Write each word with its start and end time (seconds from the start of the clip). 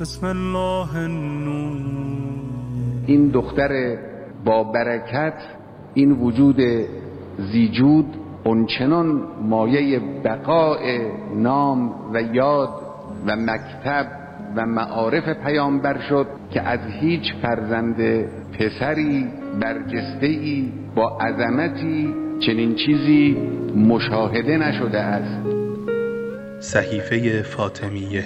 بسم 0.00 0.26
الله 0.26 0.96
النور. 0.96 1.80
این 3.06 3.28
دختر 3.28 3.96
با 4.44 4.64
برکت 4.64 5.34
این 5.94 6.12
وجود 6.12 6.60
زیجود 7.52 8.06
اونچنان 8.44 9.22
مایه 9.42 10.00
بقاء 10.24 10.78
نام 11.34 11.94
و 12.14 12.22
یاد 12.22 12.68
و 13.26 13.36
مکتب 13.36 14.06
و 14.56 14.66
معارف 14.66 15.28
پیامبر 15.28 16.00
شد 16.08 16.26
که 16.50 16.62
از 16.62 16.80
هیچ 17.00 17.34
فرزند 17.42 18.26
پسری 18.52 19.26
برجسته 19.60 20.26
ای 20.26 20.72
با 20.94 21.18
عظمتی 21.18 22.14
چنین 22.46 22.74
چیزی 22.74 23.36
مشاهده 23.76 24.56
نشده 24.58 25.00
است. 25.00 25.48
صحیفه 26.60 27.42
فاطمیه. 27.42 28.24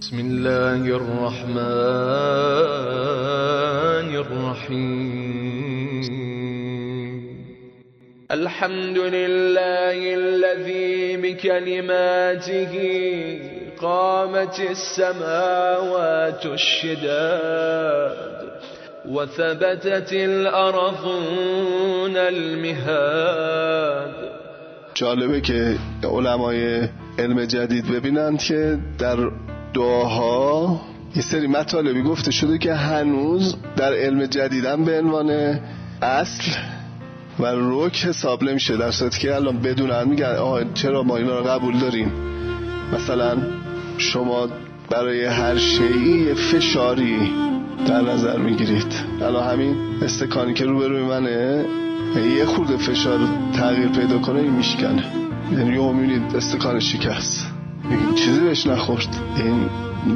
بسم 0.00 0.18
الله 0.18 0.96
الرحمن 0.96 1.58
الرحيم. 4.24 6.02
الحمد 8.30 8.98
لله 8.98 10.14
الذي 10.14 11.16
بكلماته 11.16 12.74
قامت 13.80 14.60
السماوات 14.60 16.46
الشداد 16.46 18.12
وثبتت 19.08 20.12
الأرضون 20.12 22.16
المهاد. 22.16 24.10
جالبه 24.94 25.40
که 25.40 25.76
علمای 26.04 26.88
علم 27.18 27.44
جدید 27.44 27.92
ببینند 27.92 28.38
که 28.38 28.78
در 28.98 29.30
دعاها. 29.74 30.80
یه 31.16 31.22
سری 31.22 31.46
مطالبی 31.46 32.02
گفته 32.02 32.30
شده 32.30 32.58
که 32.58 32.74
هنوز 32.74 33.56
در 33.76 33.92
علم 33.92 34.26
جدیدم 34.26 34.84
به 34.84 34.98
عنوان 35.00 35.58
اصل 36.02 36.52
و 37.38 37.46
رک 37.54 38.04
حساب 38.04 38.42
نمیشه. 38.42 38.76
در 38.76 38.90
صورتی 38.90 39.18
که 39.20 39.34
الان 39.34 39.58
بدونن 39.58 40.08
میگن 40.08 40.36
آه 40.36 40.60
چرا 40.74 41.02
ما 41.02 41.16
اینا 41.16 41.38
رو 41.38 41.44
قبول 41.44 41.78
داریم؟ 41.78 42.12
مثلا 42.94 43.36
شما 43.98 44.48
برای 44.90 45.24
هر 45.24 45.58
شیعی 45.58 46.34
فشاری 46.34 47.32
در 47.86 48.00
نظر 48.00 48.38
می‌گیرید. 48.38 48.92
الان 49.22 49.48
همین 49.48 49.76
استکانی 50.02 50.54
که 50.54 50.64
روبروی 50.64 51.02
منه 51.02 51.64
یه 52.36 52.44
خورده 52.44 52.76
فشار 52.76 53.18
تغییر 53.56 53.88
پیدا 53.88 54.18
کنه 54.18 54.40
این 54.40 54.52
میشکنه. 54.52 55.04
یعنی 55.52 55.74
یه 55.74 55.92
می‌بینید 55.92 56.36
استکان 56.36 56.80
شکست. 56.80 57.57
چیزی 58.14 58.40
بهش 58.40 58.66
نخورد. 58.66 59.16
این 59.36 59.68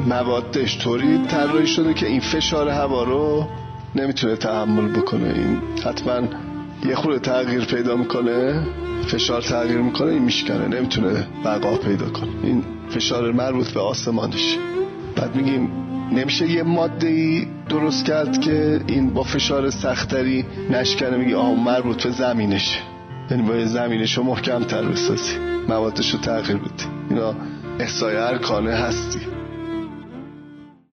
موادش 0.09 0.79
طوری 0.79 1.17
طراحی 1.17 1.67
شده 1.67 1.93
که 1.93 2.07
این 2.07 2.19
فشار 2.19 2.69
هوا 2.69 3.03
رو 3.03 3.47
نمی‌تونه 3.95 4.35
تحمل 4.35 4.87
بکنه. 4.87 5.33
این 5.35 5.59
حتما 5.85 6.27
یه 6.85 6.95
خورده 6.95 7.19
تغییر 7.19 7.65
پیدا 7.65 7.95
می‌کنه. 7.95 8.63
فشار 9.07 9.41
تغییر 9.41 9.77
می‌کنه 9.77 10.11
این 10.11 10.23
میشکنه 10.23 10.67
نمی‌تونه 10.67 11.27
بقا 11.45 11.75
پیدا 11.75 12.09
کنه. 12.09 12.29
این 12.43 12.63
فشار 12.89 13.31
مربوط 13.31 13.71
به 13.71 13.79
آسمانش. 13.79 14.57
بعد 15.15 15.35
میگیم 15.35 15.69
نمیشه 16.11 16.51
یه 16.51 16.63
ماده 16.63 17.07
ای 17.07 17.47
درست 17.69 18.05
کرد 18.05 18.41
که 18.41 18.81
این 18.87 19.09
با 19.09 19.23
فشار 19.23 19.69
سختری 19.69 20.45
نشکنه. 20.69 21.17
میگه 21.17 21.35
آه 21.35 21.63
مربوط 21.63 22.03
به 22.03 22.09
زمینشه 22.09 22.79
یعنی 23.31 23.43
باید 23.43 23.67
زمینش 23.67 24.17
رو 24.17 24.23
محکم 24.23 24.63
تر 24.63 24.83
بسازی. 24.83 25.31
موادش 25.69 26.13
رو 26.13 26.19
تغییر 26.19 26.57
بدی. 26.57 26.85
اینا 27.09 27.35
احسای 27.79 28.15
ارکانه 28.15 28.71
هستی. 28.75 29.32